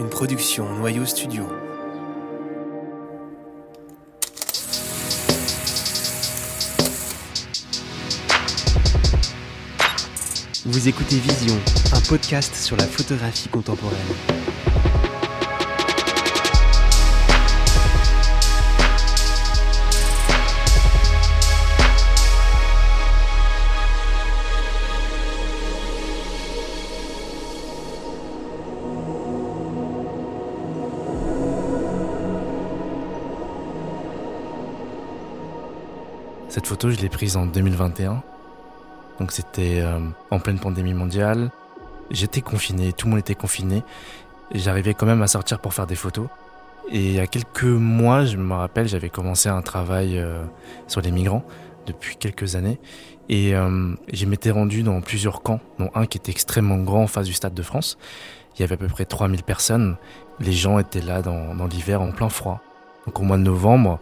[0.00, 1.46] une production Noyau Studio.
[10.64, 11.54] Vous écoutez Vision,
[11.92, 13.98] un podcast sur la photographie contemporaine.
[36.78, 38.22] Je l'ai prise en 2021.
[39.18, 39.98] Donc c'était euh,
[40.30, 41.50] en pleine pandémie mondiale.
[42.10, 43.82] J'étais confiné, tout le monde était confiné.
[44.52, 46.28] J'arrivais quand même à sortir pour faire des photos.
[46.90, 50.42] Et il y a quelques mois, je me rappelle, j'avais commencé un travail euh,
[50.88, 51.44] sur les migrants
[51.86, 52.80] depuis quelques années.
[53.28, 57.06] Et euh, je m'étais rendu dans plusieurs camps, dont un qui était extrêmement grand en
[57.06, 57.96] face du Stade de France.
[58.56, 59.96] Il y avait à peu près 3000 personnes.
[60.40, 62.60] Les gens étaient là dans, dans l'hiver en plein froid.
[63.06, 64.00] Donc au mois de novembre,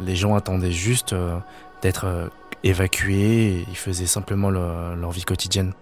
[0.00, 1.38] les gens attendaient juste euh,
[1.82, 2.28] d'être euh,
[2.64, 5.72] évacués, ils faisaient simplement leur vie quotidienne.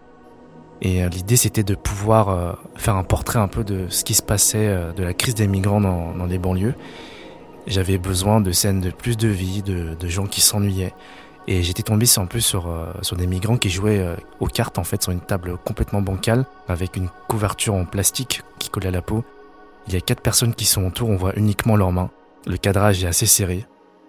[0.82, 4.76] Et l'idée c'était de pouvoir faire un portrait un peu de ce qui se passait,
[4.94, 6.74] de la crise des migrants dans, les banlieues.
[7.66, 10.92] J'avais besoin de scènes de plus de vie, de, de gens qui s'ennuyaient.
[11.46, 12.68] Et j'étais tombé en plus sur,
[13.00, 14.04] sur des migrants qui jouaient
[14.40, 18.68] aux cartes en fait sur une table complètement bancale avec une couverture en plastique qui
[18.68, 19.24] collait à la peau.
[19.86, 22.10] Il y a quatre personnes qui sont autour, on voit uniquement leurs mains.
[22.46, 23.64] Le cadrage est assez serré.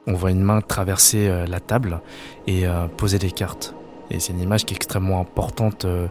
[0.08, 2.02] On voit une main traverser euh, la table
[2.48, 3.74] et euh, poser des cartes.
[4.12, 6.08] Et c'est une image qui est extrêmement importante euh,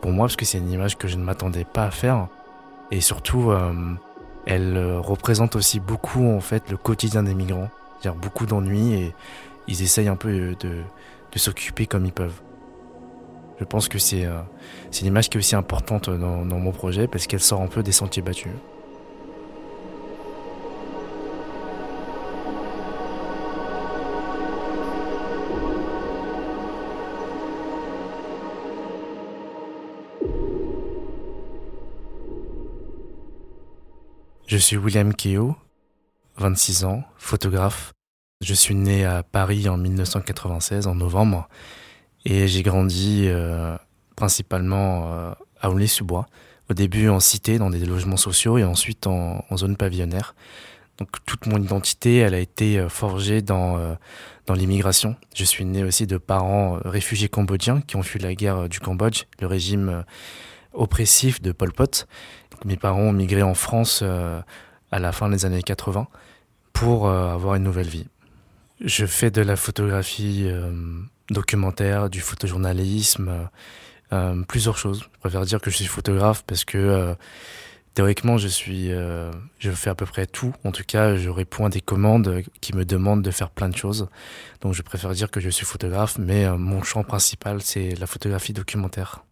[0.00, 2.26] pour moi parce que c'est une image que je ne m'attendais pas à faire.
[2.90, 3.52] Et surtout,
[4.46, 7.68] elle représente aussi beaucoup en fait le quotidien des migrants.
[8.00, 9.14] C'est-à-dire beaucoup d'ennuis et
[9.68, 10.82] ils essayent un peu de,
[11.36, 12.40] s'occuper comme ils peuvent.
[13.60, 14.26] Je pense que c'est
[15.00, 17.92] une image qui est aussi importante dans mon projet parce qu'elle sort un peu des
[17.92, 18.50] sentiers battus.
[34.50, 35.54] Je suis William Keo,
[36.38, 37.92] 26 ans, photographe.
[38.40, 41.48] Je suis né à Paris en 1996, en novembre,
[42.24, 43.76] et j'ai grandi euh,
[44.16, 46.26] principalement euh, à Aulnay-sous-Bois.
[46.68, 50.34] Au début en cité, dans des logements sociaux, et ensuite en, zone pavillonnaire.
[50.98, 53.78] Donc toute mon identité, elle a été euh, forgée dans,
[54.46, 55.14] dans l'immigration.
[55.32, 59.26] Je suis né aussi de parents réfugiés cambodgiens qui ont fui la guerre du Cambodge,
[59.40, 60.04] le régime
[60.72, 62.06] oppressif de Pol Pot.
[62.64, 64.40] Mes parents ont migré en France euh,
[64.90, 66.08] à la fin des années 80
[66.72, 68.06] pour euh, avoir une nouvelle vie.
[68.84, 70.72] Je fais de la photographie euh,
[71.30, 73.48] documentaire, du photojournalisme,
[74.48, 75.02] plusieurs choses.
[75.02, 77.14] Je préfère dire que je suis photographe parce que
[77.94, 80.52] théoriquement je suis, je fais à peu près tout.
[80.64, 83.76] En tout cas, je réponds à des commandes qui me demandent de faire plein de
[83.76, 84.08] choses.
[84.62, 88.52] Donc je préfère dire que je suis photographe, mais mon champ principal c'est la photographie
[88.52, 89.22] documentaire.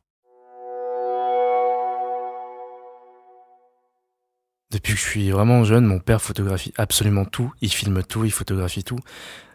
[4.70, 7.54] Depuis que je suis vraiment jeune, mon père photographie absolument tout.
[7.62, 8.98] Il filme tout, il photographie tout.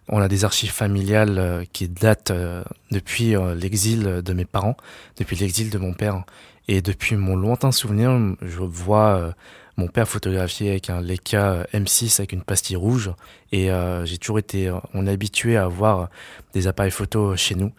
[0.09, 4.75] On a des archives familiales euh, qui datent euh, depuis euh, l'exil de mes parents,
[5.17, 6.23] depuis l'exil de mon père.
[6.67, 9.35] Et depuis mon lointain souvenir, je vois
[9.75, 13.11] mon père photographier avec un Leica M6 avec une pastille rouge.
[13.51, 13.69] Et
[14.05, 16.09] j'ai toujours été, on est habitué à avoir
[16.53, 17.73] des appareils photo chez nous.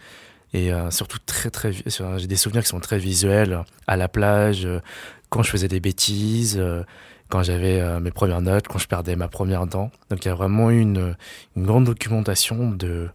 [0.53, 4.69] Et surtout très très, j'ai des souvenirs qui sont très visuels à la plage,
[5.31, 6.63] quand je faisais des bêtises
[7.29, 9.91] quand j'avais euh, mes premières notes, quand je perdais ma première dent.
[10.11, 11.17] Donc il y a vraiment eu une,
[11.57, 13.11] grande documentation de,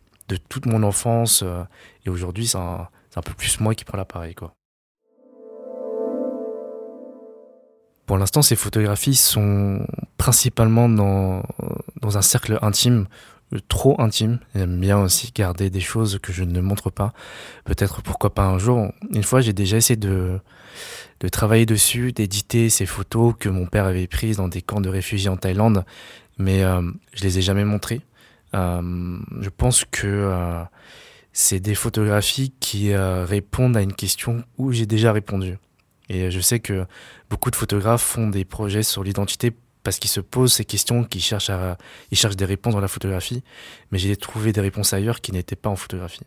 [0.49, 1.41] toute mon enfance.
[1.43, 1.63] Euh,
[2.05, 2.87] et aujourd'hui, c'est un,
[3.23, 4.35] peu plus moi qui prends l'appareil.
[8.05, 9.85] Pour l'instant, ces photographies sont
[10.17, 11.43] principalement dans,
[12.17, 13.07] un cercle intime,
[13.67, 14.39] trop intime.
[14.55, 17.13] J'aime bien aussi garder des choses que je ne montre pas.
[17.65, 18.91] Peut-être pourquoi pas un jour.
[19.11, 20.39] Une fois, j'ai déjà essayé de,
[21.31, 25.29] travailler dessus, d'éditer ces photos que mon père avait prises dans des camps de réfugiés
[25.29, 25.83] en Thaïlande,
[26.37, 26.81] mais euh,
[27.13, 28.01] je les ai jamais montrées.
[28.53, 30.63] Euh, je pense que euh,
[31.33, 35.57] c'est des photographies qui répondent à une question où j'ai déjà répondu.
[36.09, 36.85] Et je sais que
[37.29, 39.53] beaucoup de photographes font des projets sur l'identité
[39.83, 41.77] parce qu'ils se posent ces questions, qu'ils cherchent, à,
[42.11, 43.43] ils cherchent des réponses dans la photographie,
[43.91, 46.21] mais j'ai trouvé des réponses ailleurs qui n'étaient pas en photographie.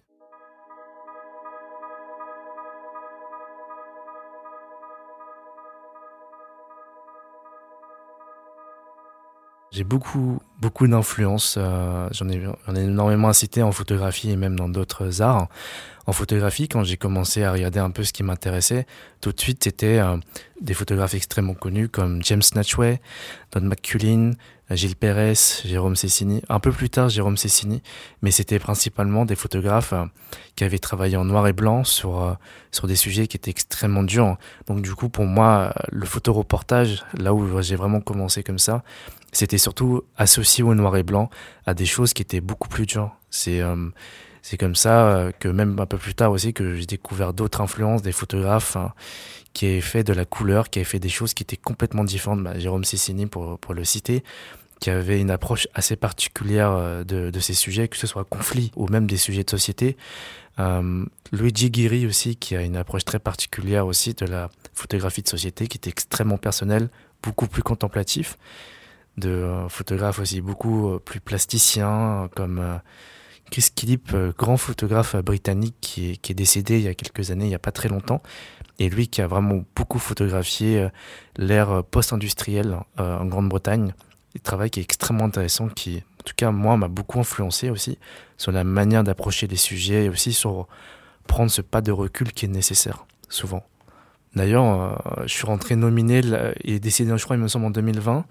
[9.72, 11.54] J'ai beaucoup, beaucoup d'influence.
[11.56, 15.48] Euh, j'en ai, ai, énormément incité en photographie et même dans d'autres arts.
[16.06, 18.86] En photographie, quand j'ai commencé à regarder un peu ce qui m'intéressait,
[19.22, 20.18] tout de suite, c'était euh,
[20.60, 23.00] des photographes extrêmement connus comme James Snatchway,
[23.52, 24.32] Don McCullin,
[24.68, 26.42] Gilles Pérez, Jérôme Cessini.
[26.50, 27.82] Un peu plus tard, Jérôme Cessini.
[28.20, 30.04] Mais c'était principalement des photographes euh,
[30.54, 32.36] qui avaient travaillé en noir et blanc sur,
[32.72, 34.36] sur des sujets qui étaient extrêmement durs.
[34.66, 38.82] Donc du coup, pour moi, le photoreportage, là où j'ai vraiment commencé comme ça,
[39.32, 41.30] c'était surtout associé au noir et blanc
[41.66, 43.10] à des choses qui étaient beaucoup plus dures.
[43.30, 43.88] C'est euh,
[44.42, 47.60] c'est comme ça euh, que même un peu plus tard aussi que j'ai découvert d'autres
[47.60, 48.92] influences, des photographes hein,
[49.52, 52.42] qui avaient fait de la couleur, qui avaient fait des choses qui étaient complètement différentes.
[52.42, 54.24] Bah, Jérôme Cessini pour, pour le citer,
[54.80, 58.72] qui avait une approche assez particulière euh, de, de ces sujets, que ce soit conflit
[58.74, 59.96] ou même des sujets de société.
[60.58, 65.28] Euh, Luigi Guiri aussi, qui a une approche très particulière aussi de la photographie de
[65.28, 66.90] société, qui était extrêmement personnelle,
[67.22, 68.36] beaucoup plus contemplatif
[69.16, 72.76] de euh, photographes aussi beaucoup euh, plus plasticiens, comme euh,
[73.50, 77.44] Chris Killip, grand photographe britannique qui est, qui est, décédé il y a quelques années,
[77.44, 78.22] il n'y a pas très longtemps,
[78.78, 80.88] et lui qui a vraiment beaucoup photographié
[81.36, 83.92] l'ère post-industrielle en Grande-Bretagne.
[84.34, 87.98] Un travail qui est extrêmement intéressant, qui, en tout cas, moi, m'a beaucoup influencé aussi
[88.38, 90.66] sur la manière d'approcher les sujets et aussi sur
[91.26, 93.66] prendre ce pas de recul qui est nécessaire, souvent.
[94.34, 96.22] D'ailleurs, je suis rentré nominé,
[96.64, 98.24] est décédé, je crois, il me semble, en 2020.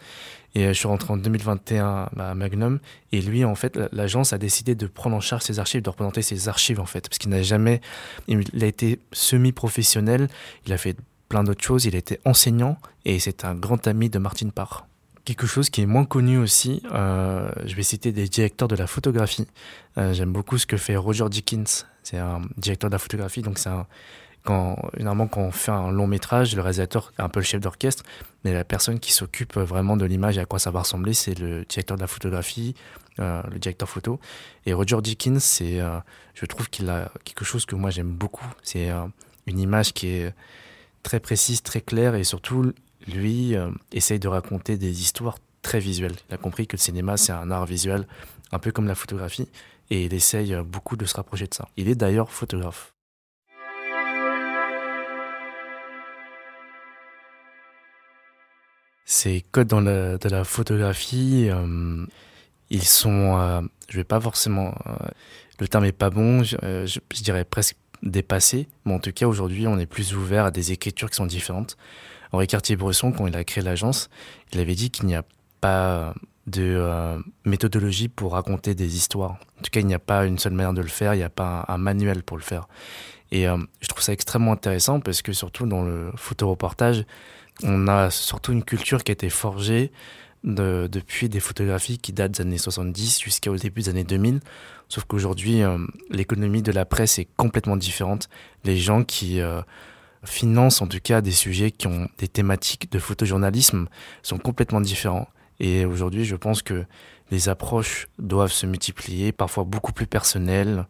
[0.54, 2.80] Et euh, je suis rentré en 2021 à Magnum.
[3.12, 6.22] Et lui, en fait, l'agence a décidé de prendre en charge ses archives, de représenter
[6.22, 7.08] ses archives, en fait.
[7.08, 7.82] Parce qu'il n'a jamais.
[8.28, 10.28] Il a été semi-professionnel.
[10.66, 10.98] Il a fait
[11.30, 11.86] plein d'autres choses.
[11.86, 12.78] Il a été enseignant.
[13.06, 14.88] Et c'est un grand ami de Martine Parr.
[15.24, 18.88] Quelque chose qui est moins connu aussi, euh, je vais citer des directeurs de la
[18.88, 19.46] photographie.
[20.00, 21.86] Euh, j'aime beaucoup ce que fait Roger Dickens.
[22.02, 23.86] C'est un directeur de la photographie, donc c'est un,
[24.44, 27.62] quand, généralement, quand on fait un long métrage, le réalisateur est un peu le chef
[27.62, 28.04] d'orchestre,
[28.44, 31.38] mais la personne qui s'occupe vraiment de l'image et à quoi ça va ressembler, c'est
[31.38, 32.74] le directeur de la photographie,
[33.20, 34.20] euh, le directeur photo.
[34.66, 36.00] Et Roger Dickens, c'est, euh,
[36.34, 38.48] je trouve qu'il a quelque chose que moi j'aime beaucoup.
[38.64, 39.06] C'est euh,
[39.46, 40.34] une image qui est
[41.04, 42.74] très précise, très claire, et surtout,
[43.08, 43.56] lui
[43.92, 46.16] essaye de raconter des histoires très visuelles.
[46.30, 48.08] Il a compris que le cinéma, c'est un art visuel,
[48.52, 49.48] un peu comme la photographie,
[49.90, 51.68] et il essaye beaucoup de se rapprocher de ça.
[51.78, 52.94] Il est d'ailleurs photographe.
[59.06, 62.06] Ces codes dans la, de la photographie, euh,
[62.70, 65.08] ils sont, euh, je vais pas forcément, euh,
[65.60, 66.56] le terme est pas bon, je,
[66.86, 70.72] je, dirais presque dépassé, mais en tout cas aujourd'hui on est plus ouvert à des
[70.72, 71.78] écritures qui sont différentes.
[72.32, 74.10] Henri Cartier-Bresson, quand il a créé l'agence,
[74.54, 75.24] il avait dit qu'il n'y a
[75.60, 76.14] pas
[76.48, 79.32] de méthodologie pour raconter des histoires.
[79.60, 81.24] En tout cas, il n'y a pas une seule manière de le faire, il n'y
[81.24, 82.68] a pas un, manuel pour le faire.
[83.32, 87.06] Et je trouve ça extrêmement intéressant parce que surtout dans le photoreportage,
[87.64, 89.92] on a surtout une culture qui a été forgée
[90.44, 94.40] de, depuis des photographies qui datent des années 70 jusqu'au début des années 2000.
[94.90, 95.78] Sauf qu'aujourd'hui, euh,
[96.10, 98.30] l'économie de la presse est complètement différente.
[98.64, 99.62] Les gens qui euh,
[100.24, 103.88] financent en tout cas des sujets qui ont des thématiques de photojournalisme
[104.24, 105.28] sont complètement différents.
[105.60, 106.86] Et aujourd'hui, je pense que
[107.30, 110.86] les approches doivent se multiplier, parfois beaucoup plus personnelles,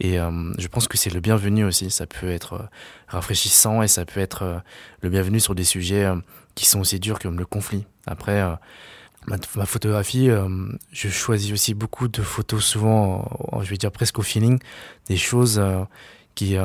[0.00, 1.90] et euh, je pense que c'est le bienvenu aussi.
[1.90, 2.66] Ça peut être euh,
[3.08, 4.58] rafraîchissant et ça peut être euh,
[5.02, 6.10] le bienvenu sur des sujets
[6.54, 7.84] qui sont aussi durs comme le conflit.
[8.06, 8.42] Après,
[9.26, 10.28] ma, ma, photographie,
[10.92, 13.28] je choisis aussi beaucoup de photos, souvent,
[13.62, 14.58] je vais dire presque au feeling,
[15.08, 15.60] des choses
[16.34, 16.56] qui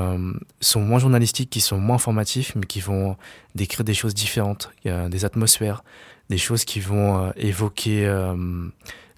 [0.60, 3.16] sont moins journalistiques, qui sont moins informatifs, mais qui vont
[3.56, 5.83] décrire des choses différentes, des atmosphères,
[6.30, 8.07] des choses qui vont évoquer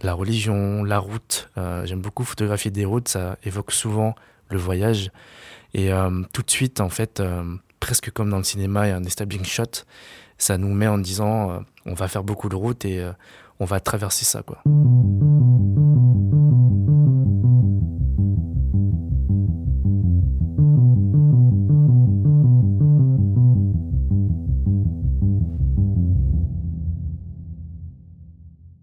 [0.04, 1.50] la religion, la route.
[1.58, 4.16] Euh, j'aime beaucoup photographier des routes, ça évoque souvent
[4.50, 5.12] le voyage.
[5.74, 7.44] Et euh, tout de suite, en fait, euh,
[7.80, 9.86] presque comme dans le cinéma, il y a un establishing shot.
[10.38, 13.08] Ça nous met en disant, on va faire beaucoup de routes et
[13.60, 14.64] on va traverser ça, quoi.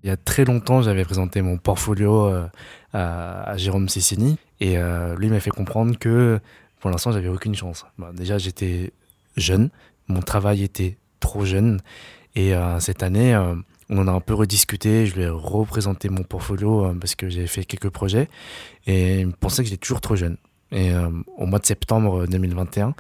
[0.08, 2.46] Il y a très longtemps, j'avais présenté mon portfolio euh,
[2.94, 6.40] à, Jérôme Cessini et euh, lui m'a fait comprendre que
[6.80, 7.84] pour l'instant, j'avais aucune chance.
[8.14, 8.94] Déjà, j'étais
[9.36, 9.68] jeune,
[10.06, 11.82] mon travail était trop jeune
[12.34, 13.36] et euh, cette année,
[13.90, 15.04] on en a un peu rediscuté.
[15.04, 18.30] Je lui ai représenté mon portfolio parce que j'avais fait quelques projets
[18.86, 20.38] et il me pensait que j'étais toujours trop jeune.
[20.72, 20.90] Et
[21.36, 22.94] au mois de septembre 2021,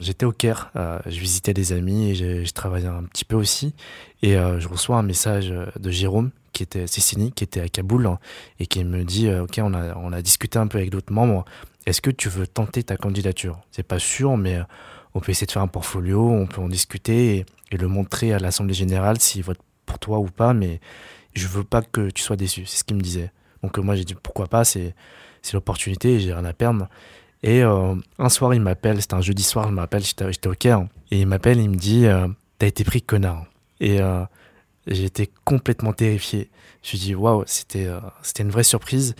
[0.00, 3.74] J'étais au Caire, euh, je visitais des amis et je, travaillais un petit peu aussi.
[4.22, 8.08] Et euh, je reçois un message de Jérôme, qui était Cécini, qui était à Kaboul,
[8.58, 11.12] et qui me dit euh, Ok, on a, on a discuté un peu avec d'autres
[11.12, 11.44] membres.
[11.84, 13.60] Est-ce que tu veux tenter ta candidature?
[13.72, 14.58] C'est pas sûr, mais
[15.14, 18.38] on peut essayer de faire un portfolio, on peut en discuter et, le montrer à
[18.38, 20.54] l'Assemblée générale s'il vote pour toi ou pas.
[20.54, 20.80] Mais
[21.34, 22.64] Je veux pas que tu sois déçu.
[22.64, 23.32] C'est ce qu'il me disait.
[23.62, 24.94] Donc moi j'ai dit pourquoi pas, c'est
[25.52, 26.88] l'opportunité, j'ai rien à perdre.
[27.42, 31.20] Et un soir il m'appelle, c'était un jeudi soir, je m'appelle, j'étais au Caire, et
[31.20, 32.06] il m'appelle, il me dit
[32.58, 33.46] t'as été pris connard.
[33.80, 33.98] Et
[34.86, 36.50] j'ai été complètement terrifié.
[36.82, 37.88] Je me dit waouh, c'était
[38.22, 39.14] c'était une vraie surprise.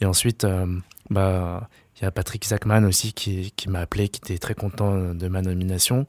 [0.00, 0.46] Et ensuite
[1.10, 5.14] bah il y a Patrick Zachman aussi qui, qui m'a appelé, qui était très content
[5.14, 6.04] de ma nomination.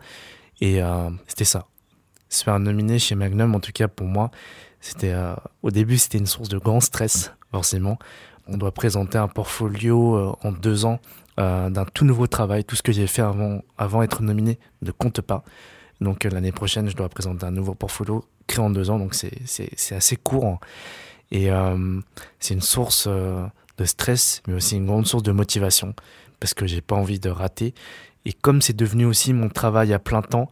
[0.62, 1.68] Et euh, c'était ça.
[2.30, 4.32] Se faire nominer chez Magnum, en tout cas pour moi,
[4.82, 5.34] c'était euh,
[5.64, 7.98] au début c'était une source de grand stress, forcément.
[8.48, 11.00] On doit présenter un portfolio euh, en deux ans
[11.38, 12.64] d'un tout nouveau travail.
[12.64, 15.44] Tout ce que j'ai fait avant, avant être nominé ne compte pas.
[16.02, 19.00] Donc l'année prochaine, je dois présenter un nouveau portfolio créé en deux ans.
[19.00, 20.60] Donc c'est assez court.
[21.32, 21.50] Et
[22.40, 25.94] c'est une source de stress, mais aussi une grande source de motivation,
[26.40, 27.74] parce que j'ai pas envie de rater.
[28.26, 30.50] Et comme c'est devenu aussi mon travail à plein temps,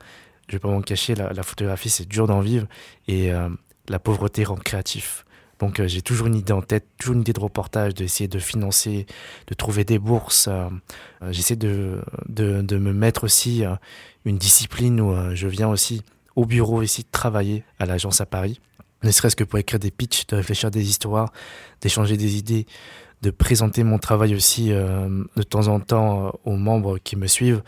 [0.47, 2.67] je vais pas m'en cacher, la, photographie c'est dur d'en vivre
[3.07, 3.49] et euh,
[3.89, 5.24] la pauvreté rend créatif.
[5.59, 8.39] Donc euh, j'ai toujours une idée en tête, toujours une idée de reportage, d'essayer de
[8.39, 9.05] financer,
[9.47, 10.47] de trouver des bourses.
[10.49, 10.69] Euh,
[11.31, 13.63] j'essaie de, de, de, me mettre aussi
[14.25, 16.03] une discipline où je viens aussi
[16.35, 18.59] au bureau ici travailler à l'agence à Paris,
[19.03, 21.31] ne serait-ce que pour écrire des pitchs, de réfléchir des histoires,
[21.81, 22.65] d'échanger des idées,
[23.21, 27.27] de présenter mon travail aussi euh, de temps en temps euh, aux membres qui me
[27.27, 27.63] suivent,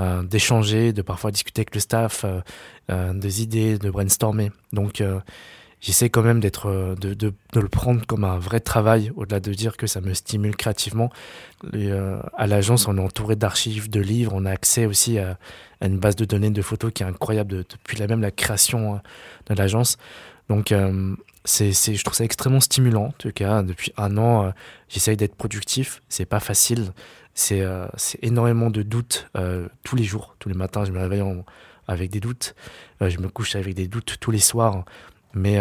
[0.00, 2.24] euh, d'échanger, de parfois discuter avec le staff,
[2.88, 4.50] des idées, de brainstormer.
[4.72, 5.02] Donc
[5.80, 9.52] j'essaie quand même d'être de, de, de, le prendre comme un vrai travail au-delà de
[9.52, 11.10] dire que ça me stimule créativement
[12.36, 15.38] à l'agence on est entouré d'archives de livres on a accès aussi à,
[15.80, 19.00] une base de données de photos qui est incroyable depuis la même la création
[19.46, 19.98] de l'agence
[20.48, 20.72] donc
[21.48, 23.06] c'est, je trouve ça extrêmement stimulant.
[23.06, 24.50] En tout cas, depuis un an, euh,
[24.88, 26.02] j'essaye d'être productif.
[26.08, 26.92] C'est pas facile.
[27.34, 27.86] C'est, euh,
[28.22, 30.34] énormément de doutes euh, tous les jours.
[30.38, 31.22] Tous les matins, je me réveille
[31.86, 32.54] avec des doutes.
[33.00, 34.84] je me couche avec des doutes tous les soirs.
[35.34, 35.58] Mais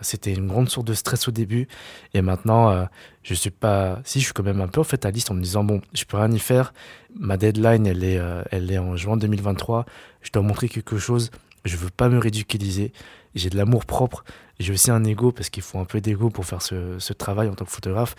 [0.00, 1.68] c'était une grande source de stress au début.
[2.14, 2.86] Et maintenant,
[3.22, 4.00] je suis pas.
[4.04, 6.30] Si, je suis quand même un peu fataliste en me disant bon, je peux rien
[6.30, 6.74] y faire.
[7.18, 8.20] Ma deadline, elle est,
[8.50, 9.86] elle est en juin 2023.
[10.22, 11.30] Je dois montrer quelque chose.
[11.64, 12.92] Je veux pas me ridiculiser.
[13.34, 14.24] J'ai de l'amour propre.
[14.58, 17.54] J'ai aussi un ego parce qu'il faut un peu d'ego pour faire ce, travail en
[17.54, 18.14] tant que photographe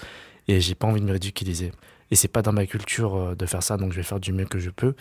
[0.48, 1.72] et j'ai pas envie de me ridiculiser.
[2.12, 4.32] Et c'est pas dans ma culture euh, de faire ça, donc je vais faire du
[4.32, 4.94] mieux que je peux,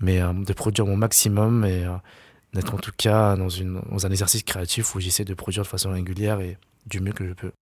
[0.00, 1.94] mais euh, de produire mon maximum et euh,
[2.54, 6.40] d'être en tout cas dans, un exercice créatif où j'essaie de produire de façon régulière
[6.40, 7.52] et du mieux que je peux.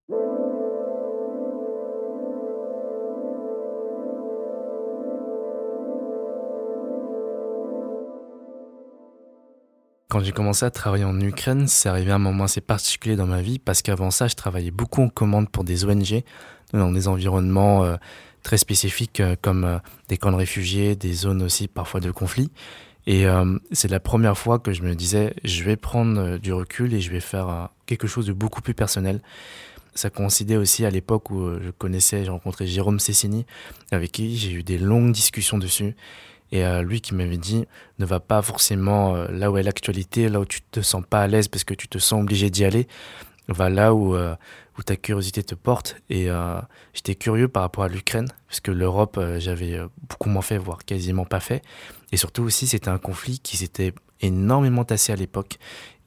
[10.10, 13.26] Quand j'ai commencé à travailler en Ukraine, c'est arrivé à un moment assez particulier dans
[13.26, 16.22] ma vie parce qu'avant ça, je travaillais beaucoup en commande pour des ONG
[16.72, 17.96] dans des environnements euh,
[18.42, 19.78] très spécifiques euh, comme euh,
[20.08, 22.50] des camps de réfugiés, des zones aussi parfois de conflit.
[23.10, 23.24] Et
[23.72, 27.10] c'est la première fois que je me disais, je vais prendre du recul et je
[27.10, 29.22] vais faire quelque chose de beaucoup plus personnel.
[29.94, 33.46] Ça coïncidait aussi à l'époque où je connaissais, j'ai rencontré Jérôme Cessini,
[33.92, 35.96] avec qui j'ai eu des longues discussions dessus.
[36.50, 37.66] Et euh, lui qui m'avait dit,
[37.98, 41.20] ne va pas forcément euh, là où est l'actualité, là où tu te sens pas
[41.20, 42.88] à l'aise parce que tu te sens obligé d'y aller,
[43.48, 44.34] va là où, euh,
[44.78, 45.96] où ta curiosité te porte.
[46.10, 46.28] Et
[46.94, 51.24] j'étais curieux par rapport à l'Ukraine, parce que l'Europe, j'avais beaucoup moins fait, voire quasiment
[51.24, 51.62] pas fait.
[52.12, 55.58] Et surtout aussi, c'était un conflit qui s'était énormément tassé à l'époque,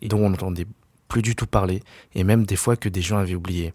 [0.02, 0.68] et dont on entendait
[1.12, 1.84] plus du tout parler,
[2.16, 3.74] et même des fois que des gens avaient oublié.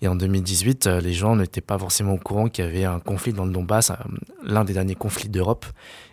[0.00, 3.34] Et en 2018, les gens n'étaient pas forcément au courant qu'il y avait un conflit
[3.34, 3.92] dans le Donbass,
[4.42, 5.66] l'un des derniers conflits d'Europe,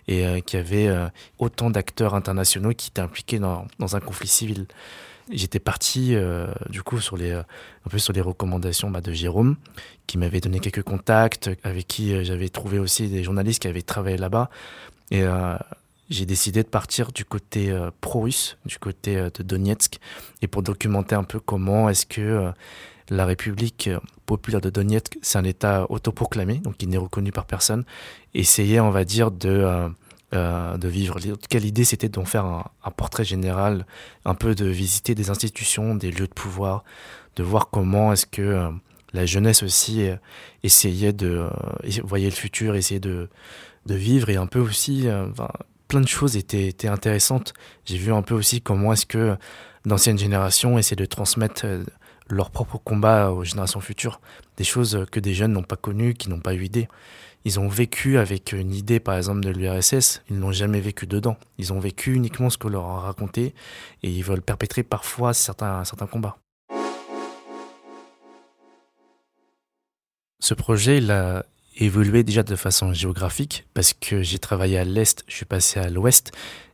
[0.09, 1.07] et euh, qu'il y avait euh,
[1.39, 4.67] autant d'acteurs internationaux qui étaient impliqués dans, dans un conflit civil.
[5.31, 9.55] J'étais parti euh, du coup sur les un peu sur les recommandations bah, de Jérôme
[10.05, 14.17] qui m'avait donné quelques contacts avec qui j'avais trouvé aussi des journalistes qui avaient travaillé
[14.17, 14.49] là-bas.
[15.11, 15.23] Et
[16.09, 19.99] j'ai décidé de partir du côté pro-russe, du côté de Donetsk,
[20.41, 22.51] et pour documenter un peu comment est-ce que
[23.09, 23.89] la République
[24.25, 27.83] populaire de Donetsk, c'est un État autoproclamé, donc il n'est reconnu par personne,
[28.33, 29.89] essayer, on va dire, de,
[30.33, 31.19] euh, euh, de vivre.
[31.49, 33.85] Cas, l'idée, c'était d'en faire un, portrait général,
[34.25, 36.83] un peu de visiter des institutions, des lieux de pouvoir,
[37.35, 38.69] de voir comment est-ce que euh,
[39.13, 40.07] la jeunesse aussi
[40.63, 41.47] essayait de
[42.03, 43.29] voyait le futur, essayait de,
[43.85, 45.07] de vivre, et un peu aussi,
[45.87, 47.53] plein de choses étaient, étaient intéressantes.
[47.85, 49.37] J'ai vu un peu aussi comment est-ce que
[49.85, 51.65] d'anciennes générations essaient de transmettre
[52.27, 54.19] leur propre combat aux générations futures,
[54.57, 56.89] des choses que des jeunes n'ont pas connues, qui n'ont pas eu idée.
[57.47, 61.37] Ils ont vécu avec une idée, par exemple, de l'URSS, ils n'ont jamais vécu dedans.
[61.59, 63.53] Ils ont vécu uniquement ce qu'on leur a raconté
[64.01, 66.37] et ils veulent perpétrer parfois certains, combats.
[70.39, 71.45] Ce projet, il a
[71.77, 75.89] évolué déjà de façon géographique parce que j'ai travaillé à l'est, je suis passé à
[75.91, 76.31] l'ouest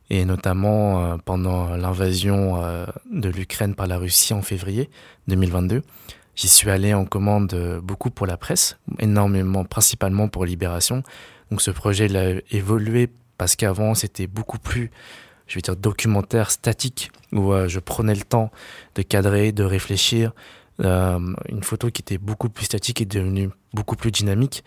[0.08, 2.62] et notamment pendant l'invasion
[3.10, 4.88] de l'Ukraine par la Russie en février
[5.28, 5.82] 2022.
[6.34, 11.02] J'y suis allé en commande beaucoup pour la presse, énormément, principalement pour Libération.
[11.50, 14.90] Donc ce projet il a évolué parce qu'avant c'était beaucoup plus
[15.46, 18.50] je vais dire documentaire statique où je prenais le temps
[18.94, 20.32] de cadrer, de réfléchir,
[20.80, 24.64] euh, une photo qui était beaucoup plus statique est devenue beaucoup plus dynamique.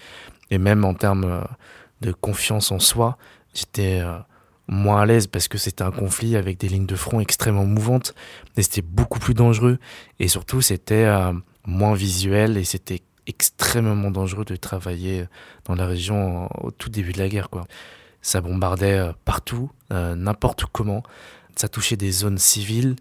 [0.51, 1.41] Et même en termes euh,
[2.01, 3.17] de confiance en soi,
[3.53, 4.17] j'étais euh,
[4.67, 8.13] moins à l'aise parce que c'était un conflit avec des lignes de front extrêmement mouvantes.
[8.57, 9.79] Et c'était beaucoup plus dangereux.
[10.19, 11.07] Et surtout, c'était
[11.65, 15.25] moins visuel et c'était extrêmement dangereux de travailler
[15.65, 17.49] dans la région au tout début de la guerre.
[17.49, 17.65] Quoi.
[18.21, 21.01] Ça bombardait partout, n'importe comment.
[21.55, 22.95] Ça touchait des zones civiles.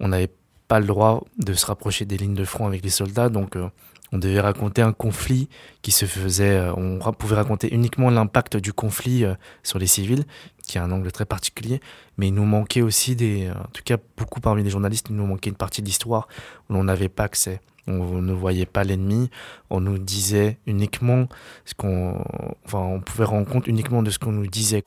[0.00, 0.30] On n'avait
[0.68, 3.68] pas le droit de se rapprocher des lignes de front avec les soldats, donc euh,
[4.12, 5.48] on devait raconter un conflit
[5.82, 10.24] qui se faisait, euh, on pouvait raconter uniquement l'impact du conflit euh, sur les civils,
[10.66, 11.80] qui a un angle très particulier,
[12.18, 15.26] mais il nous manquait aussi des, en tout cas beaucoup parmi les journalistes, il nous
[15.26, 16.26] manquait une partie de l'histoire
[16.68, 17.60] où l'on n'avait pas accès.
[17.86, 19.30] On ne voyait pas l'ennemi,
[19.70, 21.28] on nous disait uniquement
[21.64, 22.22] ce qu'on,
[22.64, 24.82] enfin, on pouvait rendre compte uniquement de ce qu'on nous disait.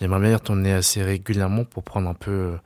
[0.00, 2.56] J'aimerais bien y retourner assez régulièrement pour prendre un peu, euh,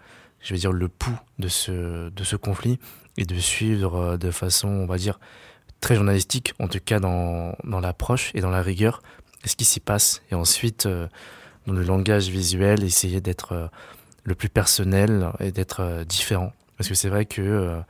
[0.40, 2.78] je vais dire, le pouls de ce, de ce conflit
[3.16, 5.20] et de suivre euh, de façon, on va dire,
[5.80, 9.02] très journalistique, en tout cas dans, dans l'approche et dans la rigueur,
[9.44, 10.22] ce qui s'y passe.
[10.30, 11.06] Et ensuite, euh,
[11.66, 13.70] dans le langage visuel, essayer d'être
[14.24, 16.52] le plus personnel et d'être différent.
[16.78, 17.80] Parce que c'est vrai que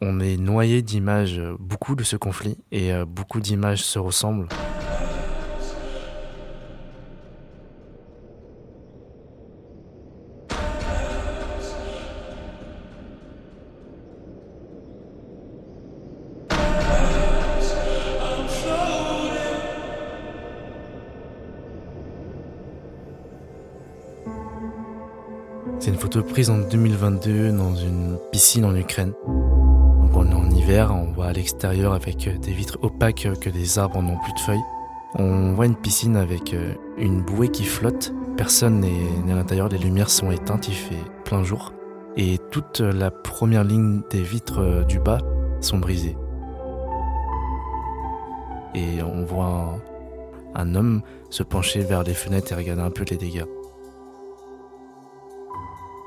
[0.00, 4.48] on est noyé d'images, beaucoup de ce conflit, et beaucoup d'images se ressemblent.
[26.34, 29.12] C'est une photo prise en 2022 dans une piscine en Ukraine.
[29.26, 33.78] Donc on est en hiver, on voit à l'extérieur avec des vitres opaques que les
[33.78, 34.64] arbres n'ont plus de feuilles.
[35.14, 38.12] On voit une piscine avec euh, une bouée qui flotte.
[38.36, 41.72] Personne n'est à l'intérieur, les lumières sont éteintes, il fait plein jour.
[42.16, 45.18] Et toute la première ligne des vitres euh, du bas
[45.60, 46.16] sont brisées.
[48.74, 49.80] Et on voit
[50.54, 53.44] un, un homme se pencher vers les fenêtres et regarder un peu les dégâts.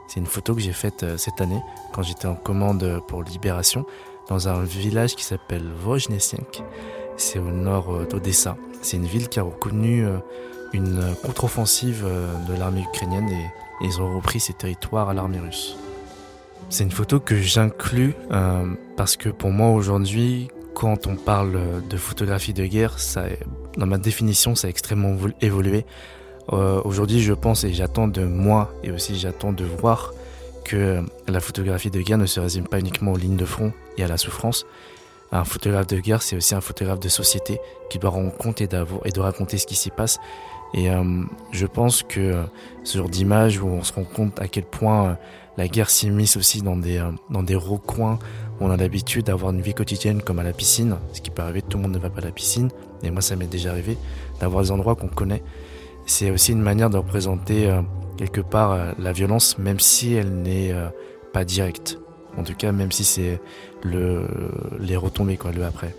[0.07, 1.61] C'est une photo que j'ai faite euh, cette année
[1.93, 3.85] quand j'étais en commande pour Libération
[4.29, 6.63] dans un village qui s'appelle Vojnesensk.
[7.17, 8.55] C'est au nord euh, d'Odessa.
[8.81, 10.17] C'est une ville qui a reconnu euh,
[10.71, 12.05] une contre-offensive
[12.47, 13.45] de l'armée ukrainienne et
[13.81, 15.77] ils ont repris ces territoires à l'armée russe.
[16.69, 18.13] C'est une photo que j'inclus
[18.97, 23.23] parce que pour moi aujourd'hui, quand on parle de photographie de guerre, ça,
[23.77, 25.85] dans ma définition, ça a extrêmement évolué.
[26.53, 30.13] Euh, aujourd'hui, je pense et j'attends de moi et aussi j'attends de voir
[30.63, 34.03] que la photographie de guerre ne se résume pas uniquement aux lignes de front et
[34.03, 34.65] à la souffrance.
[35.31, 38.67] Un photographe de guerre, c'est aussi un photographe de société qui doit rendre compte et,
[38.67, 40.19] de raconter ce qui s'y passe.
[40.73, 42.43] Et euh, je pense que
[42.83, 45.13] ce genre d'image où on se rend compte à quel point euh,
[45.57, 48.19] la guerre s'immisce aussi dans des, dans des recoins
[48.59, 51.41] où on a l'habitude d'avoir une vie quotidienne comme à la piscine, ce qui peut
[51.41, 52.69] arriver, tout le monde ne va pas à la piscine,
[53.03, 53.97] et moi ça m'est déjà arrivé,
[54.39, 55.43] d'avoir des endroits qu'on connaît
[56.07, 57.81] c'est aussi une manière de représenter euh,
[58.17, 60.87] quelque part euh, la violence, même si elle n'est euh,
[61.33, 61.99] pas directe.
[62.37, 63.39] En tout cas, même si c'est
[63.83, 64.25] le,
[64.79, 65.93] les retombées, quoi, le après.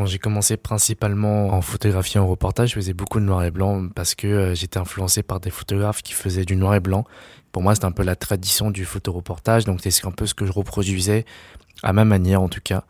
[0.00, 3.86] Quand j'ai commencé principalement en photographie en reportage, je faisais beaucoup de noir et blanc
[3.94, 7.04] parce que j'étais influencé par des photographes qui faisaient du noir et blanc
[7.52, 10.46] pour moi, c'est un peu la tradition du photoreportage, donc c'est un peu ce que
[10.46, 11.26] je reproduisais
[11.82, 12.84] à ma manière en tout cas.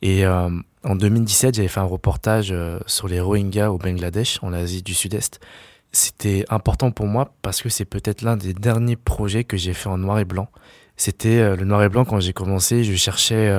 [0.00, 0.48] Et euh,
[0.82, 4.94] en 2017, j'avais fait un reportage euh, sur les Rohingyas au Bangladesh, en Asie du
[4.94, 5.40] Sud-Est.
[5.92, 9.90] C'était important pour moi parce que c'est peut-être l'un des derniers projets que j'ai fait
[9.90, 10.48] en noir et blanc.
[10.96, 13.54] C'était euh, le noir et blanc quand j'ai commencé, je cherchais,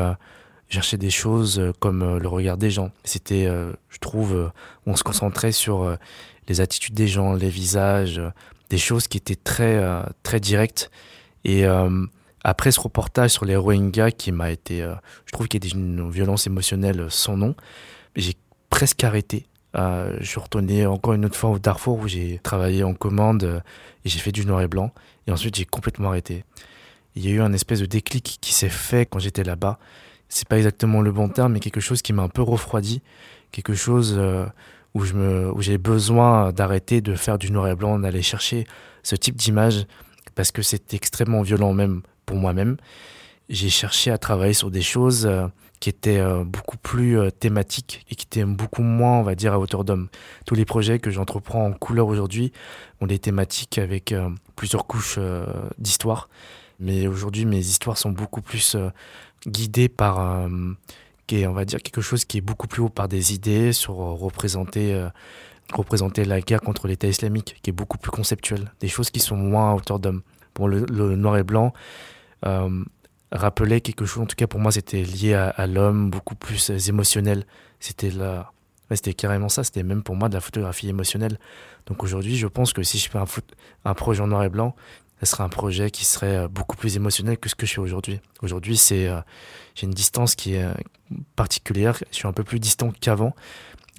[0.74, 2.92] cherchais des choses comme le regard des gens.
[3.04, 4.52] C'était, je trouve,
[4.86, 5.98] on se concentrait sur
[6.48, 8.22] les attitudes des gens, les visages,
[8.70, 10.92] des choses qui étaient très, euh, très directes.
[11.44, 12.06] Et euh,
[12.44, 15.76] après ce reportage sur les Rohingyas qui m'a été, euh, je trouve qu'il y a
[15.76, 17.56] une violence émotionnelle sans nom,
[18.16, 18.34] j'ai
[18.70, 19.46] presque arrêté.
[19.76, 23.62] je suis retourné encore une autre fois au Darfour où j'ai travaillé en commande
[24.04, 24.92] et j'ai fait du noir et blanc.
[25.28, 26.44] Et ensuite, j'ai complètement arrêté.
[27.16, 29.80] Il y a eu un espèce de déclic qui s'est fait quand j'étais là-bas.
[30.30, 33.02] C'est pas exactement le bon terme, mais quelque chose qui m'a un peu refroidi.
[33.52, 34.20] Quelque chose
[34.94, 38.66] où je où j'ai besoin d'arrêter de faire du noir et blanc, d'aller chercher
[39.04, 39.86] ce type d'image
[40.36, 42.78] parce que c'était extrêmement violent même pour moi-même.
[43.50, 45.48] J'ai cherché à travailler sur des choses euh,
[45.80, 49.54] qui étaient euh, beaucoup plus euh, thématiques et qui étaient beaucoup moins, on va dire,
[49.54, 50.10] à hauteur d'homme.
[50.46, 52.52] Tous les projets que j'entreprends en couleur aujourd'hui
[53.02, 54.14] ont des thématiques avec
[54.56, 55.20] plusieurs couches
[55.78, 56.30] d'histoire.
[56.80, 58.76] Mais aujourd'hui, mes histoires sont beaucoup plus
[59.46, 60.48] guidées par,
[61.28, 63.96] qui on va dire, quelque chose qui est beaucoup plus haut par des idées sur
[63.96, 65.08] représenter
[65.74, 69.36] représenter la guerre contre l'État islamique, qui est beaucoup plus conceptuel, des choses qui sont
[69.36, 70.22] moins à hauteur d'homme.
[70.54, 71.72] Pour le, noir et blanc
[72.48, 72.84] euh,
[73.32, 76.78] rappelait quelque chose, en tout cas pour moi c'était lié à, l'homme, beaucoup plus euh,
[76.90, 77.46] émotionnel.
[77.80, 78.52] C'était là,
[78.90, 81.38] c'était carrément ça, c'était même pour moi de la photographie émotionnelle.
[81.86, 83.20] Donc aujourd'hui je pense que si je fais
[83.86, 84.76] un projet en noir et blanc,
[85.22, 87.82] ce serait un projet qui serait euh, beaucoup plus émotionnel que ce que je fais
[87.82, 88.20] aujourd'hui.
[88.42, 89.10] Aujourd'hui, c'est
[89.76, 90.66] j'ai une distance qui est
[91.36, 91.98] particulière.
[92.12, 93.34] Je suis un peu plus distant qu'avant,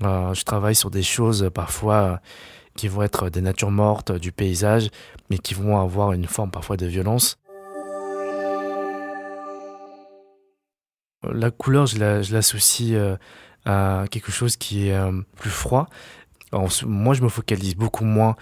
[0.02, 2.16] euh, je travaille sur des choses parfois euh,
[2.76, 4.90] qui vont être des natures mortes du paysage,
[5.30, 7.38] mais qui vont avoir une forme parfois de violence.
[11.24, 13.16] La couleur, je l'associe euh,
[13.64, 14.98] à quelque chose qui est
[15.36, 15.88] plus froid.
[16.52, 18.36] Moi, je me focalise beaucoup moins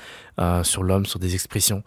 [0.62, 1.82] sur l'homme, sur des expressions,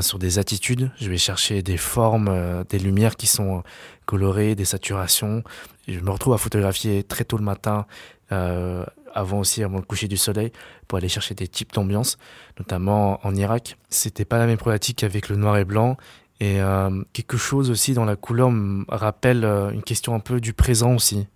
[0.00, 0.90] sur des attitudes.
[1.00, 3.62] Je vais chercher des formes, des lumières qui sont
[4.06, 5.42] colorées, des saturations.
[5.86, 7.86] Je me retrouve à photographier très tôt le matin
[8.32, 10.52] euh, avant aussi, avant le coucher du soleil,
[10.86, 12.16] pour aller chercher des types d'ambiance,
[12.58, 13.76] notamment en Irak.
[13.88, 15.96] C'était pas la même problématique avec le noir et blanc.
[16.38, 20.40] Et euh, quelque chose aussi dans la couleur me rappelle euh, une question un peu
[20.40, 21.26] du présent aussi.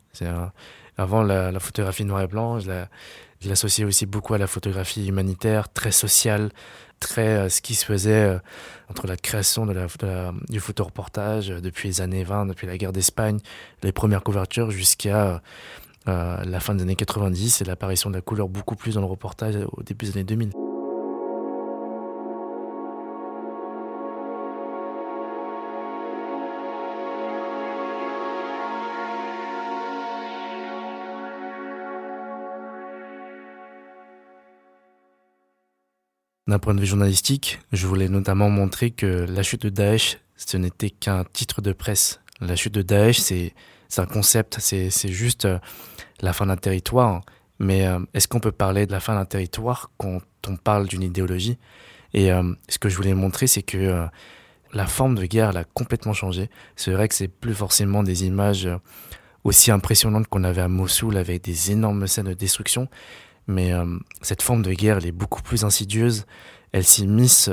[0.97, 2.71] avant la, photographie noir et blanc, je
[3.49, 6.51] l'associais aussi beaucoup à la photographie humanitaire, très sociale,
[7.01, 8.39] très ce qui se faisait
[8.89, 9.87] entre la création de la,
[10.49, 13.39] du photoreportage depuis les années 20, depuis la guerre d'Espagne,
[13.83, 15.43] les premières couvertures jusqu'à
[16.07, 19.07] euh, la fin des années 90 et l'apparition de la couleur beaucoup plus dans le
[19.07, 20.74] reportage au début des années 2000.
[36.47, 40.59] D'un point de vue journalistique, je voulais notamment montrer que la chute de Daesh, ce
[40.59, 42.21] n'était qu'un titre de presse.
[42.39, 43.55] La chute de Daesh, c'est
[43.97, 45.59] un concept, c'est juste euh,
[46.21, 47.23] la fin d'un territoire.
[47.61, 51.03] Mais euh, est-ce qu'on peut parler de la fin d'un territoire quand on parle d'une
[51.03, 51.57] idéologie?
[52.13, 54.07] Et euh, ce que je voulais montrer, c'est que
[54.75, 56.51] la forme de guerre elle a complètement changé.
[56.77, 58.69] C'est vrai que c'est plus forcément des images
[59.45, 62.89] aussi impressionnantes qu'on avait à Mossoul avec des énormes scènes de destruction.
[63.47, 63.73] Mais
[64.23, 66.25] cette forme de guerre, elle est beaucoup plus insidieuse.
[66.73, 67.51] Elle s'immisce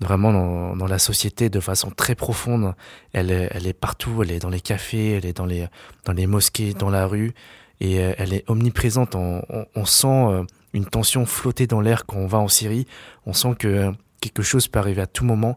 [0.00, 2.74] vraiment dans, la société de façon très profonde.
[3.12, 4.22] Elle est, partout.
[4.22, 7.34] Elle est dans les cafés, elle est dans les, mosquées, dans la rue
[7.80, 9.14] et euh, elle est omniprésente.
[9.14, 12.86] On, sent euh, une tension flotter dans l'air quand on va en Syrie.
[13.26, 15.56] On sent que euh, quelque chose peut arriver à tout moment.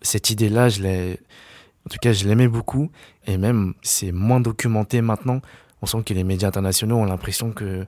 [0.00, 2.90] Cette idée-là, en tout cas, je l'aimais beaucoup.
[3.26, 5.40] Et même, c'est moins documenté maintenant.
[5.82, 7.86] On sent que les médias internationaux ont l'impression que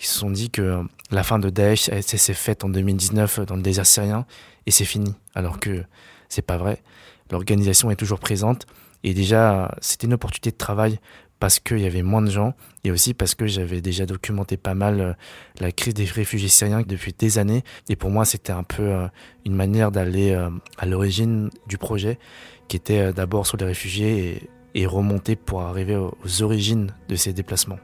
[0.00, 3.62] ils se sont dit que la fin de Daesh s'est faite en 2019 dans le
[3.62, 4.26] désert syrien
[4.66, 5.14] et c'est fini.
[5.34, 5.84] Alors que
[6.28, 6.82] c'est pas vrai.
[7.30, 8.66] L'organisation est toujours présente.
[9.04, 10.98] Et déjà, c'était une opportunité de travail
[11.40, 14.74] parce qu'il y avait moins de gens et aussi parce que j'avais déjà documenté pas
[14.74, 15.12] mal euh,
[15.60, 17.62] la crise des réfugiés syriens depuis des années.
[17.88, 19.06] Et pour moi, c'était un peu euh,
[19.46, 22.18] une manière d'aller euh, à l'origine du projet,
[22.66, 27.80] qui était d'abord sur les réfugiés et, remonter pour arriver aux origines de ces déplacements.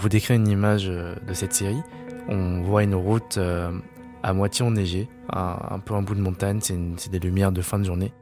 [0.00, 1.82] Vous décrire une image de cette série,
[2.28, 3.72] on voit une route euh,
[4.22, 7.84] à moitié enneigée, un, peu un bout de montagne, c'est des lumières de fin de
[7.84, 8.12] journée.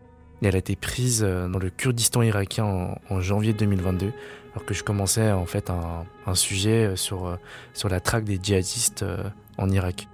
[0.41, 4.13] Et elle a été prise euh, dans le Kurdistan irakien en, janvier 2022,
[4.53, 7.39] alors que je commençais en fait un, sujet sur,
[7.75, 9.25] sur la traque des djihadistes euh,
[9.57, 10.09] en Irak.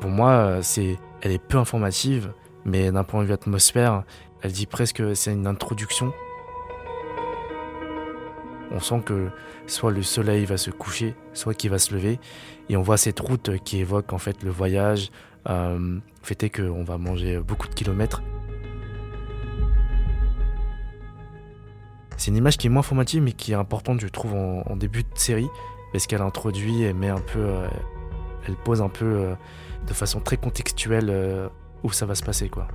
[0.00, 2.32] Pour moi, c'est, elle est peu informative,
[2.66, 4.04] mais d'un point de vue atmosphère,
[4.44, 6.12] elle dit presque c'est une introduction
[8.70, 9.30] on sent que
[9.66, 12.18] soit le soleil va se coucher, soit qu'il va se lever.
[12.68, 15.12] Et on voit cette route qui évoque en fait le voyage,
[15.48, 18.20] euh, fait qu'on va manger beaucoup de kilomètres.
[22.16, 25.02] C'est une image qui est moins formative mais qui est importante je trouve en, début
[25.02, 25.48] de série
[25.92, 27.68] parce qu'elle introduit et met un peu, euh,
[28.46, 29.34] elle pose un peu euh,
[29.86, 31.48] de façon très contextuelle euh,
[31.82, 32.68] où ça va se passer quoi.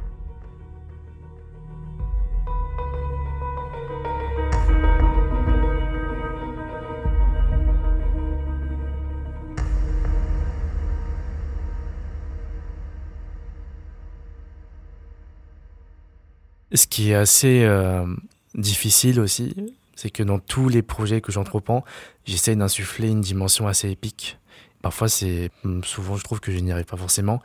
[16.74, 18.06] Ce qui est assez euh,
[18.54, 19.56] difficile aussi,
[19.96, 21.84] c'est que dans tous les projets que j'entreprends,
[22.26, 24.38] j'essaye d'insuffler une dimension assez épique.
[24.82, 25.50] Parfois, c'est
[25.84, 27.42] souvent, je trouve que je n'y arrive pas forcément.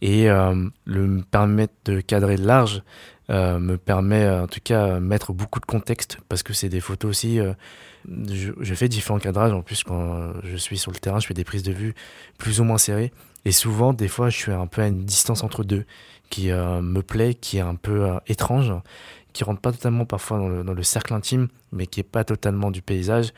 [0.00, 2.82] Et euh, le me permettre de cadrer large
[3.30, 7.10] euh, me permet, en tout cas, mettre beaucoup de contexte parce que c'est des photos
[7.10, 7.40] aussi.
[8.06, 9.52] je, je, fais différents cadrages.
[9.52, 11.94] En plus, quand je suis sur le terrain, je fais des prises de vue
[12.36, 13.12] plus ou moins serrées.
[13.44, 15.84] Et souvent, des fois, je suis un peu à une distance entre deux
[16.30, 18.72] qui euh, me plaît, qui est un peu euh, étrange,
[19.32, 22.82] qui rentre pas totalement parfois dans le, cercle intime, mais qui est pas totalement du
[22.82, 23.32] paysage,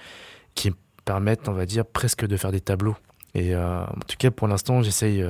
[0.54, 0.72] qui
[1.04, 2.96] permettent, on va dire, presque de faire des tableaux.
[3.34, 5.24] Et euh, en tout cas, pour l'instant, j'essaye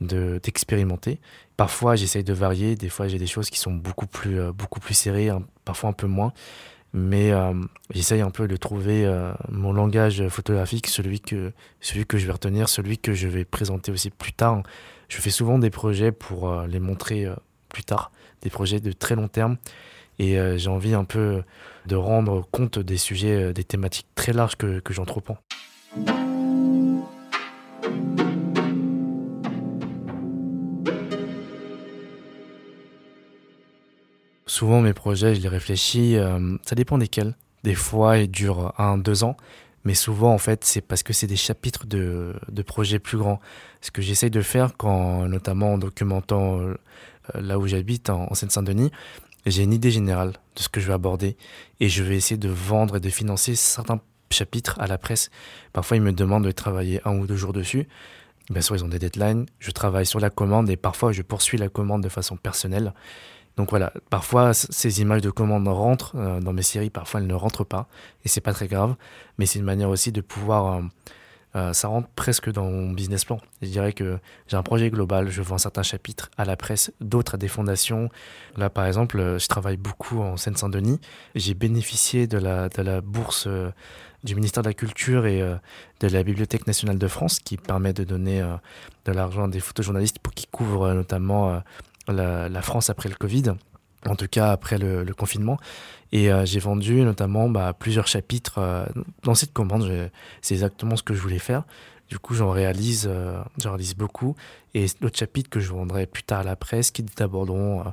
[0.00, 1.20] de d'expérimenter.
[1.56, 2.76] Parfois, j'essaye de varier.
[2.76, 5.30] Des fois, j'ai des choses qui sont beaucoup plus, beaucoup plus serrées,
[5.64, 6.32] parfois un peu moins.
[6.92, 7.32] Mais
[7.90, 9.10] j'essaye un peu de trouver
[9.50, 13.90] mon langage photographique, celui que, celui que je vais retenir, celui que je vais présenter
[13.90, 14.62] aussi plus tard
[15.08, 17.34] je fais souvent des projets pour euh, les montrer euh,
[17.68, 18.10] plus tard,
[18.42, 19.56] des projets de très long terme.
[20.18, 21.42] Et euh, j'ai envie un peu
[21.86, 25.38] de rendre compte des sujets, des thématiques très larges que, que j'entreprends.
[34.46, 36.16] Souvent mes projets, je les réfléchis,
[36.64, 37.34] ça dépend desquels.
[37.62, 39.36] Des fois, ils durent un, deux ans,
[39.86, 43.38] mais souvent en fait c'est parce que c'est des chapitres de, de, projets plus grands.
[43.80, 46.74] Ce que j'essaye de faire quand, notamment en documentant euh,
[47.34, 48.90] là où j'habite, en, Seine-Saint-Denis,
[49.46, 51.36] j'ai une idée générale de ce que je vais aborder
[51.78, 54.00] et je vais essayer de vendre et de financer certains
[54.32, 55.30] chapitres à la presse.
[55.72, 57.86] Parfois ils me demandent de travailler un ou deux jours dessus.
[58.50, 61.58] Bien sûr ils ont des deadlines, je travaille sur la commande et parfois je poursuis
[61.58, 62.92] la commande de façon personnelle.
[63.56, 67.34] Donc voilà, parfois ces images de commande rentrent euh, dans mes séries, parfois elles ne
[67.34, 67.88] rentrent pas,
[68.24, 68.96] et c'est pas très grave,
[69.38, 70.82] mais c'est une manière aussi de pouvoir, euh,
[71.56, 73.40] euh, ça rentre presque dans mon business plan.
[73.62, 77.36] Je dirais que j'ai un projet global, je vends certains chapitres à la presse, d'autres
[77.36, 78.10] à des fondations.
[78.58, 81.00] Là par exemple, je travaille beaucoup en Seine-Saint-Denis,
[81.34, 83.48] j'ai bénéficié de la, de la bourse
[84.22, 85.40] du ministère de la Culture et
[86.00, 88.42] de la Bibliothèque nationale de France qui permet de donner
[89.06, 91.62] de l'argent à des photojournalistes pour qu'ils couvrent notamment
[92.08, 93.52] la, France après le Covid,
[94.06, 95.58] en tout cas après le, confinement.
[96.12, 98.86] Et euh, j'ai vendu notamment bah, plusieurs chapitres euh,
[99.24, 100.10] dans cette commande.
[100.40, 101.64] C'est exactement ce que je voulais faire.
[102.08, 104.36] Du coup, j'en réalise, euh, réalise beaucoup.
[104.74, 107.84] Et d'autres chapitres que je vendrai plus tard à la presse qui aborderont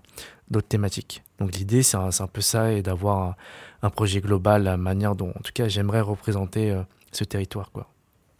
[0.49, 1.23] d'autres thématiques.
[1.39, 3.35] Donc l'idée, c'est un, un, peu ça et d'avoir
[3.81, 6.77] un, projet global, la manière dont, en tout cas, j'aimerais représenter
[7.11, 7.71] ce territoire.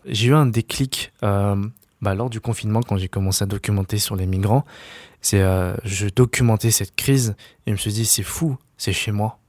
[0.06, 4.26] J'ai eu un déclic bah, lors du confinement quand j'ai commencé à documenter sur les
[4.26, 4.66] migrants
[5.24, 9.12] c'est euh, je documentais cette crise et je me suis dit c'est fou, c'est chez
[9.12, 9.40] moi.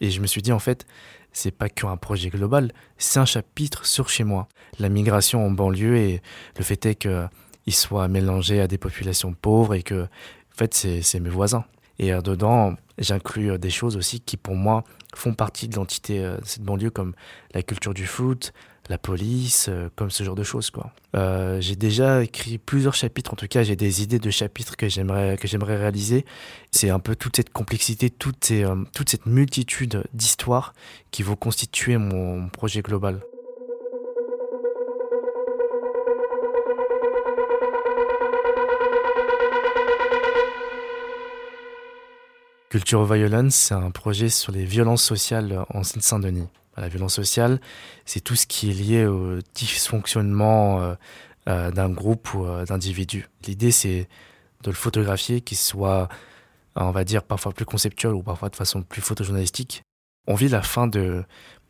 [0.00, 0.84] Et je me suis dit en fait,
[1.32, 4.48] c'est pas qu'un projet global, c'est un chapitre sur chez moi.
[4.80, 6.22] La migration en banlieue et
[6.58, 11.20] le fait est qu'il soit mélangé à des populations pauvres et que en fait c'est
[11.20, 11.64] mes voisins.
[12.00, 14.82] Et euh, dedans, j'inclus euh, des choses aussi qui pour moi
[15.14, 17.14] font partie de l'entité de cette banlieue comme
[17.54, 18.52] la culture du foot,
[18.88, 20.92] la police, euh, comme ce genre de choses quoi.
[21.14, 24.88] Euh, j'ai déjà écrit plusieurs chapitres, en tout cas j'ai des idées de chapitres que
[24.88, 26.24] j'aimerais que j'aimerais réaliser.
[26.70, 30.74] C'est un peu toute cette complexité, toute, euh, cette multitude d'histoires
[31.10, 33.20] qui vont constituer mon projet global.
[42.70, 46.48] Culture Violence, c'est un projet sur les violences sociales en Seine-Saint-Denis.
[46.76, 47.60] La violence sociale,
[48.06, 50.94] c'est tout ce qui est lié au dysfonctionnement euh,
[51.48, 53.28] euh, d'un groupe ou euh, d'individus.
[53.46, 54.08] L'idée, c'est
[54.62, 56.08] de le photographier, qu'il soit,
[56.74, 59.82] on va dire, parfois plus conceptuel ou parfois de façon plus photojournalistique.
[60.26, 61.24] On vit la fin de,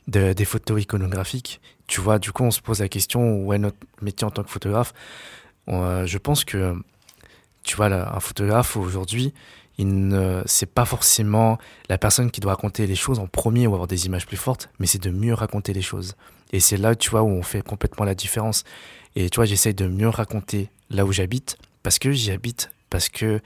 [0.06, 1.60] des photos iconographiques.
[1.88, 4.44] Tu vois, du coup, on se pose la question où est notre métier en tant
[4.44, 4.92] que photographe.
[5.68, 6.76] je pense que,
[7.64, 9.32] tu vois, un photographe aujourd'hui,
[9.84, 13.88] ne c'est pas forcément la personne qui doit raconter les choses en premier ou avoir
[13.88, 16.14] des images plus fortes, mais c'est de mieux raconter les choses.
[16.52, 18.64] Et c'est là, tu vois, où on fait complètement la différence.
[19.16, 23.08] Et tu vois, j'essaye de mieux raconter là où j'habite, parce que j'y habite, parce
[23.08, 23.40] que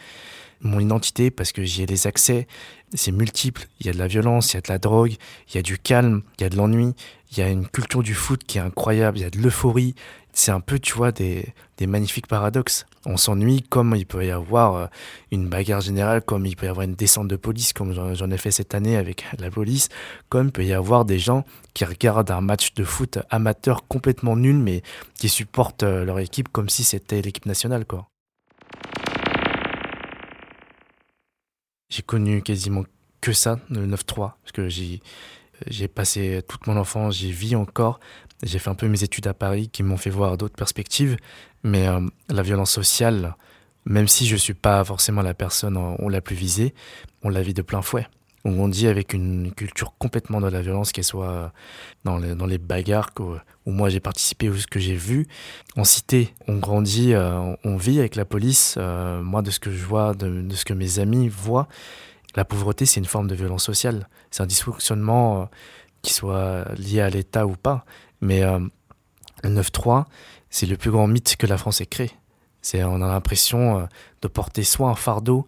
[0.60, 2.46] mon identité, parce que j'y ai les accès,
[2.94, 3.68] c'est multiple.
[3.80, 5.14] Il y a de la violence, il y a de la drogue,
[5.48, 6.94] il y a du calme, il y a de l'ennui,
[7.32, 9.94] il y a une culture du foot qui est incroyable, il y a de l'euphorie,
[10.36, 12.84] c'est un peu, tu vois, des, magnifiques paradoxes.
[13.06, 14.86] On s'ennuie comme il peut y avoir euh,
[15.32, 18.36] une bagarre générale, comme il peut y avoir une descente de police, comme j'en ai
[18.36, 19.88] fait cette année avec la police,
[20.28, 24.36] comme il peut y avoir des gens qui regardent un match de foot amateur complètement
[24.36, 24.82] nul, mais
[25.14, 27.86] qui supportent euh, leur équipe comme si c'était l'équipe nationale.
[31.88, 32.84] J'ai connu quasiment
[33.22, 35.00] que ça, le 9-3, parce que j'ai
[35.66, 38.00] j'ai passé toute mon enfance, j'y vis encore.
[38.42, 41.16] J'ai fait un peu mes études à Paris qui m'ont fait voir d'autres perspectives.
[41.62, 43.34] Mais euh, la violence sociale
[43.86, 46.74] même si je ne suis pas forcément la personne on l'a plus visée,
[47.22, 48.06] on la vit de plein fouet.
[48.44, 51.52] On grandit avec une culture complètement de la violence, qu'elle soit
[52.04, 55.26] dans les, bagarres où, moi j'ai participé ou ce que j'ai vu.
[55.76, 58.76] En cité, on grandit, euh, on vit avec la police.
[58.78, 61.66] Euh, moi, de ce que je vois, de, ce que mes amis voient,
[62.36, 64.08] la pauvreté, c'est une forme de violence sociale.
[64.30, 65.44] C'est un dysfonctionnement euh,
[66.02, 67.84] qui soit lié à l'État ou pas.
[68.20, 68.42] Mais
[69.42, 70.04] le 9-3,
[70.48, 72.12] c'est le plus grand mythe que la France ait créé.
[72.62, 73.86] C'est, on a l'impression
[74.22, 75.46] de porter soit un fardeau,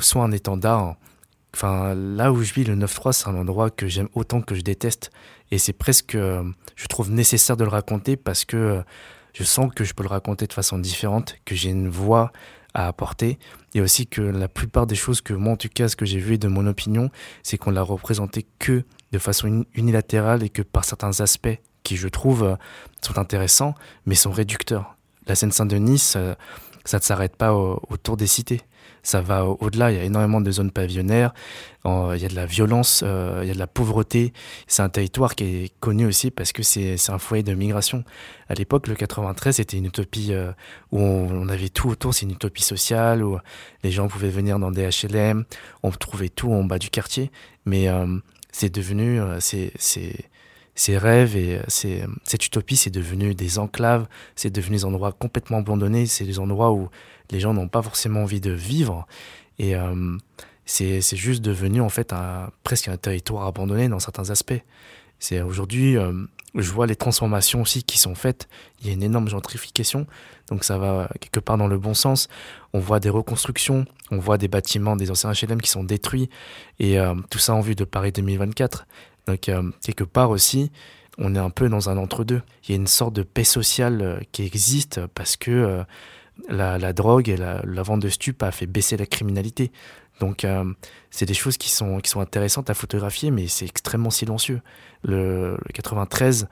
[0.00, 0.96] soit un étendard
[1.56, 4.60] Enfin, là où je vis, le 9-3, c'est un endroit que j'aime autant que je
[4.60, 5.10] déteste.
[5.50, 8.82] Et c'est presque, euh, je trouve nécessaire de le raconter parce que euh,
[9.32, 12.30] je sens que je peux le raconter de façon différente, que j'ai une voix
[12.76, 13.38] à apporter.
[13.74, 16.20] Et aussi que la plupart des choses que moi, en tout cas, ce que j'ai
[16.20, 17.10] vu de mon opinion,
[17.42, 22.08] c'est qu'on l'a représenté que de façon unilatérale et que par certains aspects qui, je
[22.08, 22.56] trouve, euh,
[23.00, 24.96] sont intéressants, mais sont réducteurs.
[25.26, 26.36] La Seine-Saint-Denis, ça,
[26.92, 28.60] ne s'arrête pas autour des cités
[29.06, 29.92] ça va au-delà.
[29.92, 31.32] Il y a énormément de zones pavillonnaires,
[31.84, 34.32] il y a de la violence, euh, il y a de la pauvreté.
[34.66, 38.02] C'est un territoire qui est connu aussi parce que c'est un foyer de migration.
[38.48, 40.50] À l'époque, le 93, c'était une utopie euh,
[40.90, 42.14] où on, avait tout autour.
[42.14, 43.38] C'est une utopie sociale où
[43.84, 45.44] les gens pouvaient venir dans des HLM,
[45.84, 47.30] on trouvait tout en bas du quartier.
[47.64, 48.06] Mais euh,
[48.50, 49.72] c'est devenu, c'est
[50.76, 56.06] ces rêves et cette utopie, c'est devenu des enclaves, c'est devenu des endroits complètement abandonnés,
[56.06, 56.90] c'est des endroits où
[57.30, 59.06] les gens n'ont pas forcément envie de vivre.
[59.58, 60.16] Et euh,
[60.66, 64.62] c'est juste devenu en fait un, presque un territoire abandonné dans certains aspects.
[65.18, 66.12] C'est aujourd'hui, euh,
[66.54, 68.46] je vois les transformations aussi qui sont faites.
[68.80, 70.06] Il y a une énorme gentrification,
[70.48, 72.28] donc ça va quelque part dans le bon sens.
[72.74, 76.28] On voit des reconstructions, on voit des bâtiments, des anciens HLM qui sont détruits,
[76.78, 78.86] et euh, tout ça en vue de Paris 2024.
[79.26, 79.50] Donc
[79.82, 80.70] quelque part aussi,
[81.18, 82.42] on est un peu dans un entre-deux.
[82.64, 85.84] Il y a une sorte de paix sociale qui existe parce que
[86.48, 89.72] la, drogue et la, vente de stupes a fait baisser la criminalité.
[90.20, 90.64] Donc, euh,
[91.10, 94.62] c'est des choses qui sont, qui sont intéressantes à photographier, mais c'est extrêmement silencieux.
[95.02, 96.48] Le, 93,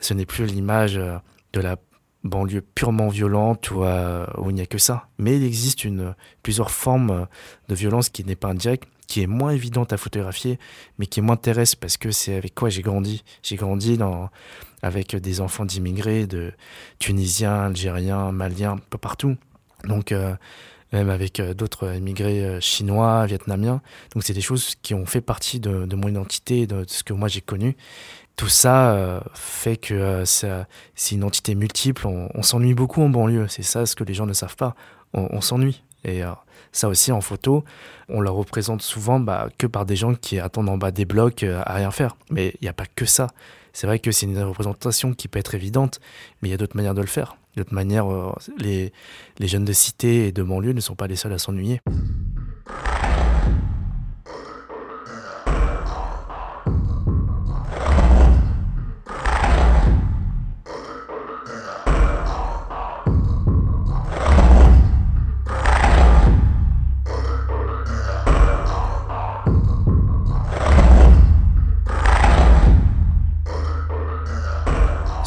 [0.00, 1.16] ce n'est plus l'image euh,
[1.52, 1.76] de la
[2.24, 5.08] banlieue purement violente où, euh, où il n'y a que ça.
[5.18, 7.26] Mais il existe une, plusieurs formes
[7.68, 10.60] de violence qui n'est pas indirecte, qui est moins évidente à photographier,
[10.98, 13.24] mais qui m'intéresse parce que c'est avec quoi j'ai grandi.
[13.42, 13.98] J'ai grandi
[14.82, 16.52] avec des enfants d'immigrés, de
[17.00, 19.36] Tunisiens, Algériens, Maliens, un peu partout.
[19.84, 20.34] Donc, euh,
[20.92, 23.80] même avec euh, d'autres immigrés euh, chinois, vietnamiens.
[24.14, 27.28] Donc, c'est des choses qui ont fait partie de, mon identité, de, ce que moi
[27.28, 27.76] j'ai connu.
[28.36, 30.46] Tout ça fait que c'est
[31.10, 32.06] une entité multiple.
[32.06, 33.48] On, s'ennuie beaucoup en banlieue.
[33.48, 34.76] C'est ça ce que les gens ne savent pas.
[35.12, 35.82] On, s'ennuie.
[36.04, 36.22] Et
[36.72, 37.64] ça aussi, en photo,
[38.08, 41.42] on le représente souvent bah, que par des gens qui attendent en bas des blocs
[41.42, 42.16] à rien faire.
[42.30, 43.28] Mais il n'y a pas que ça.
[43.72, 46.00] C'est vrai que c'est une représentation qui peut être évidente,
[46.42, 47.36] mais il y a d'autres manières de le faire.
[47.56, 48.92] D'autres manières, euh, les,
[49.38, 51.80] les jeunes de cité et de banlieue ne sont pas les seuls à s'ennuyer.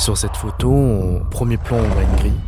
[0.02, 2.40] Sur cette photo, au premier plan, on voit une grille.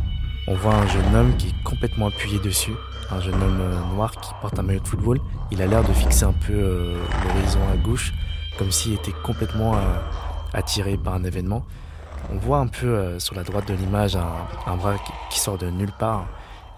[0.48, 2.72] On voit un jeune homme qui est complètement appuyé dessus.
[3.12, 5.20] Un jeune homme euh, noir qui porte un maillot de football.
[5.52, 8.12] Il a l'air de fixer un peu euh, l'horizon à gauche,
[8.58, 9.78] comme s'il était complètement euh,
[10.52, 11.64] attiré par un événement.
[12.32, 14.96] On voit un peu sur la droite de l'image un, bras
[15.30, 16.26] qui, sort de nulle part.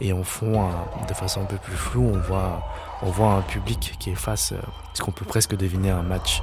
[0.02, 0.68] Et en fond,
[1.08, 2.62] de façon un peu plus floue, on voit,
[3.00, 4.52] on voit un public qui est face,
[4.92, 6.42] ce qu'on peut presque deviner un match.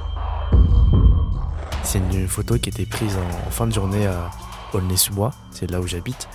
[1.84, 4.30] C'est une photo qui était prise en, fin de journée à
[4.72, 6.28] Aulnay-sous-Bois, c'est là où j'habite,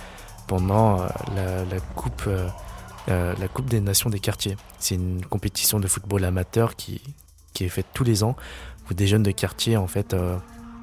[0.46, 2.48] pendant euh, la, coupe, euh,
[3.08, 4.56] euh, la Coupe des Nations des quartiers.
[4.78, 7.02] C'est une compétition de football amateur qui,
[7.52, 8.36] qui est faite tous les ans,
[8.90, 10.16] où des jeunes de quartier en fait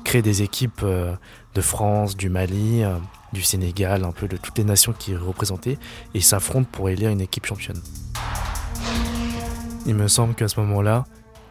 [0.04, 2.84] créent des équipes de France, du Mali,
[3.34, 5.80] du Sénégal, un peu de toutes les nations qui sont représentées,
[6.14, 7.82] et s'affrontent pour élire une équipe championne.
[9.86, 11.06] Il me semble qu'à ce moment-là,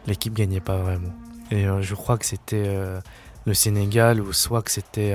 [0.05, 1.13] l'équipe gagnait pas vraiment.
[1.51, 2.99] Et euh, je crois que c'était euh,
[3.45, 5.13] le Sénégal ou soit que c'était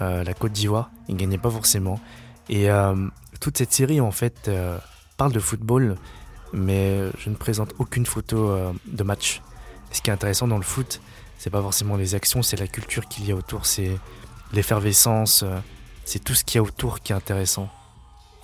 [0.00, 0.90] euh, la Côte d'Ivoire.
[1.08, 2.00] Ils ne gagnaient pas forcément.
[2.48, 2.68] Et
[3.40, 4.50] toute cette série, en fait,
[5.18, 5.96] parle de football,
[6.54, 8.56] mais je ne présente aucune photo
[8.86, 9.42] de match.
[9.92, 11.02] Ce qui est intéressant dans le foot,
[11.36, 13.98] c'est pas forcément les actions, c'est la culture qu'il y a autour, c'est
[14.54, 15.44] l'effervescence,
[16.06, 17.68] c'est tout ce qu'il y a autour qui est intéressant.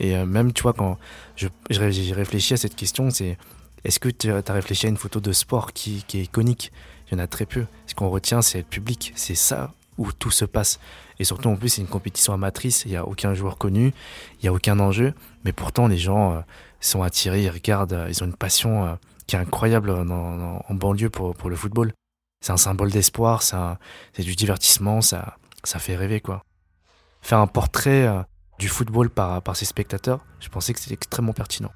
[0.00, 0.98] Et même, tu vois, quand
[1.34, 3.38] je, je réfléchis à cette question, c'est
[3.84, 6.72] est-ce que tu as réfléchi à une photo de sport qui, qui est iconique?
[7.14, 7.66] Il y en a très peu.
[7.86, 9.12] Ce qu'on retient, c'est le public.
[9.16, 10.80] C'est ça où tout se passe.
[11.18, 13.92] Et surtout, en plus, c'est une compétition amatrice, il n'y a aucun joueur connu,
[14.34, 16.42] il n'y a aucun enjeu, mais pourtant, les gens
[16.80, 18.98] sont attirés, ils regardent, ils ont une passion
[19.28, 21.92] qui est incroyable en banlieue pour, le football.
[22.40, 26.20] C'est un symbole d'espoir, c'est du divertissement, ça, ça fait rêver.
[27.22, 28.08] Faire un portrait
[28.58, 31.70] du football par, par ses spectateurs, je pensais que c'était extrêmement pertinent.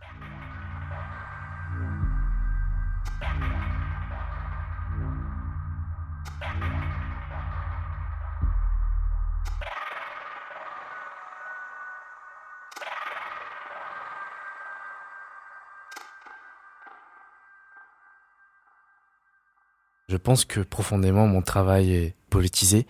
[20.08, 22.86] Je pense que profondément mon travail est politisé.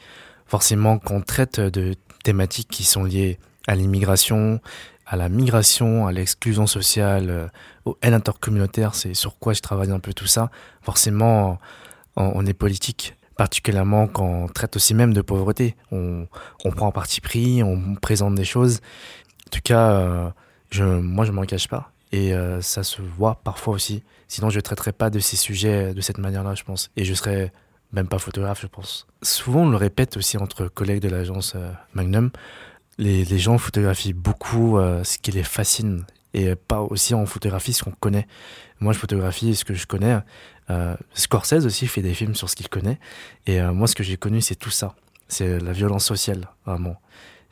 [0.47, 4.61] Forcément, qu'on traite de thématiques qui sont liées à l'immigration,
[5.05, 7.49] à la migration, à l'exclusion sociale, euh,
[7.85, 10.51] aux haines intercommunautaires, c'est sur quoi je travaille un peu tout ça.
[10.83, 11.59] Forcément,
[12.17, 15.77] on, est politique, particulièrement quand on traite aussi même de pauvreté.
[15.91, 16.27] On,
[16.65, 18.81] on prend parti pris, on présente des choses.
[19.47, 20.31] En tout cas, euh,
[20.71, 21.91] je, moi, je m'en cache pas.
[22.13, 24.03] Et euh, ça se voit parfois aussi.
[24.29, 26.91] Sinon, je ne traiterais pas de ces sujets de cette manière-là, je pense.
[26.97, 27.53] Et je serais
[27.93, 29.07] même pas photographe, je pense.
[29.23, 31.57] Souvent, on le répète aussi entre collègues de l'agence
[31.95, 32.31] Magnum
[32.99, 36.05] les, les gens photographient beaucoup euh, ce qui les fascine
[36.35, 38.27] et pas aussi en photographie ce qu'on connaît.
[38.81, 40.19] Moi, je photographie ce que je connais.
[40.69, 42.99] Euh, Scorsese aussi fait des films sur ce qu'il connaît.
[43.47, 44.95] Et euh, moi, ce que j'ai connu, c'est tout ça.
[45.29, 47.01] C'est la violence sociale, vraiment.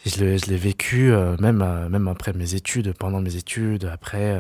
[0.05, 4.39] Je l'ai vécu euh, même, même après mes études, pendant mes études, après,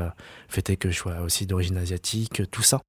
[0.49, 2.81] fait que je sois aussi d'origine asiatique, tout ça.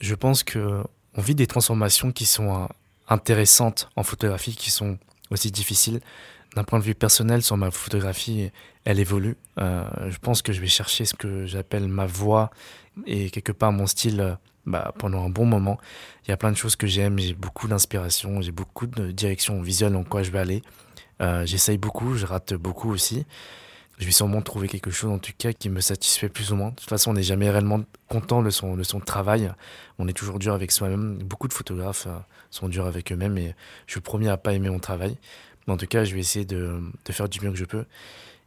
[0.00, 0.82] Je pense que
[1.14, 2.68] on vit des transformations qui sont
[3.08, 4.98] intéressantes en photographie qui sont
[5.30, 6.00] aussi difficiles.
[6.56, 8.50] D'un point de vue personnel, sur ma photographie,
[8.84, 9.36] elle évolue.
[9.58, 12.50] Euh, je pense que je vais chercher ce que j'appelle ma voix
[13.06, 14.34] et quelque part mon style euh,
[14.66, 15.78] bah, pendant un bon moment.
[16.26, 19.62] Il y a plein de choses que j'aime, j'ai beaucoup d'inspiration, j'ai beaucoup de direction
[19.62, 20.62] visuelle en quoi je vais aller.
[21.20, 23.26] Euh, J'essaye beaucoup, je rate beaucoup aussi
[24.00, 26.70] je vais sûrement trouver quelque chose en tout cas qui me satisfait plus ou moins.
[26.70, 29.52] De toute façon, on n'est jamais réellement content de son, de son travail.
[29.98, 31.18] On est toujours dur avec soi-même.
[31.18, 32.08] Beaucoup de photographes
[32.50, 33.54] sont durs avec eux-mêmes et
[33.86, 35.18] je suis le premier à pas aimer mon travail.
[35.68, 36.80] En tout cas, je vais essayer de,
[37.10, 37.84] faire du mieux que je peux.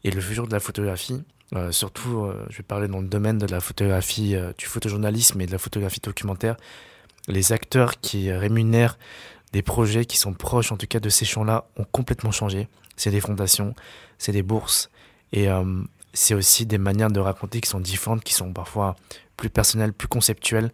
[0.03, 1.23] Et le futur de la photographie,
[1.55, 5.45] euh, surtout, euh, je vais parler dans le domaine de la photographie, du photojournalisme et
[5.45, 6.57] de la photographie documentaire.
[7.27, 8.97] Les acteurs qui rémunèrent
[9.53, 12.67] des projets qui sont proches, en tout cas, de ces champs-là, ont complètement changé.
[12.97, 13.73] C'est des fondations,
[14.17, 14.89] c'est des bourses,
[15.31, 15.63] et euh,
[16.13, 18.95] c'est aussi des manières de raconter qui sont différentes, qui sont parfois
[19.37, 20.71] plus personnelles, plus conceptuelles.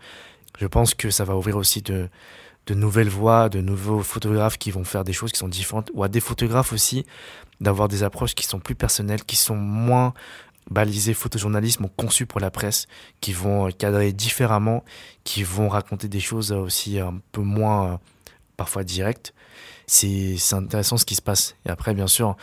[0.57, 2.09] Je pense que ça va ouvrir aussi de,
[2.69, 6.03] de nouvelles voies, de nouveaux photographes qui vont faire des choses qui sont différentes, ou
[6.03, 7.05] à des photographes aussi
[7.61, 10.13] d'avoir des approches qui sont plus personnelles, qui sont moins
[10.69, 12.85] balisées photojournalisme ou conçues pour la presse,
[13.21, 14.83] qui vont cadrer différemment,
[15.23, 17.97] qui vont raconter des choses aussi un peu moins euh,
[18.55, 19.33] parfois directes.
[19.87, 21.55] C'est intéressant ce qui se passe.
[21.65, 22.37] Et après, bien sûr,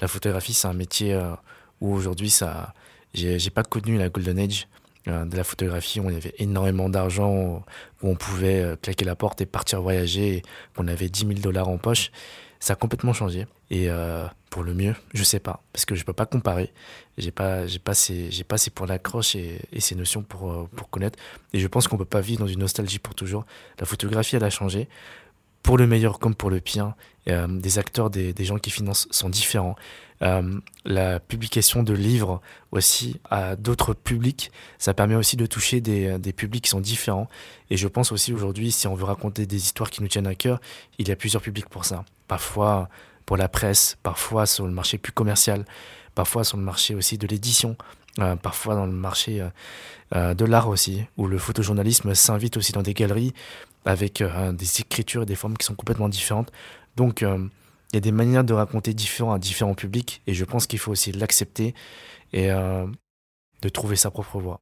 [0.00, 1.34] la photographie, c'est un métier euh,
[1.80, 2.72] où aujourd'hui, ça,
[3.14, 7.64] j'ai pas connu la golden age euh, de la photographie où avait énormément d'argent,
[8.02, 10.42] où on pouvait euh, claquer la porte et partir voyager,
[10.76, 12.10] qu'on avait 10 000 dollars en poche.
[12.60, 13.46] Ça a complètement changé.
[13.70, 16.72] Et euh, pour le mieux, je sais pas, parce que je peux pas comparer.
[17.18, 20.68] J'ai pas, j'ai pas ces, j'ai pas ces points d'accroche et, et, ces notions pour,
[20.68, 21.18] pour connaître.
[21.52, 23.44] Et je pense qu'on peut pas vivre dans une nostalgie pour toujours.
[23.80, 24.88] La photographie, elle a changé
[25.62, 26.94] pour le meilleur comme pour le pire.
[27.28, 29.76] Euh, des acteurs, des, gens qui financent sont différents.
[30.22, 32.40] Euh, la publication de livres
[32.72, 37.28] aussi à d'autres publics, ça permet aussi de toucher des, des, publics qui sont différents.
[37.70, 40.34] Et je pense aussi aujourd'hui, si on veut raconter des histoires qui nous tiennent à
[40.34, 40.60] cœur,
[40.98, 42.04] il y a plusieurs publics pour ça.
[42.26, 42.88] Parfois
[43.26, 45.64] pour la presse, parfois sur le marché plus commercial,
[46.14, 47.76] parfois sur le marché aussi de l'édition.
[48.18, 49.48] Euh, parfois dans le marché euh,
[50.14, 53.32] euh, de l'art aussi, où le photojournalisme s'invite aussi dans des galeries
[53.84, 56.52] avec des écritures et des formes qui sont complètement différentes.
[56.96, 57.50] Donc il
[57.94, 60.92] y a des manières de raconter différents à différents publics et je pense qu'il faut
[60.92, 61.74] aussi l'accepter
[62.32, 64.61] et de trouver sa propre voix.